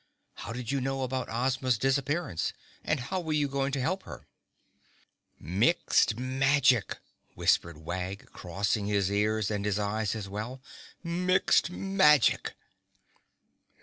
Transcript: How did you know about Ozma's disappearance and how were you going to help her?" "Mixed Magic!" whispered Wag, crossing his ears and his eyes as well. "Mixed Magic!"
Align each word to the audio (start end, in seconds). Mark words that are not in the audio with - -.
How 0.33 0.51
did 0.51 0.71
you 0.71 0.81
know 0.81 1.03
about 1.03 1.29
Ozma's 1.29 1.77
disappearance 1.77 2.53
and 2.83 2.99
how 3.01 3.21
were 3.21 3.33
you 3.33 3.47
going 3.47 3.71
to 3.73 3.79
help 3.79 4.01
her?" 4.01 4.25
"Mixed 5.39 6.17
Magic!" 6.17 6.97
whispered 7.35 7.77
Wag, 7.77 8.25
crossing 8.33 8.87
his 8.87 9.11
ears 9.11 9.51
and 9.51 9.63
his 9.63 9.77
eyes 9.77 10.15
as 10.15 10.27
well. 10.27 10.59
"Mixed 11.03 11.69
Magic!" 11.69 12.53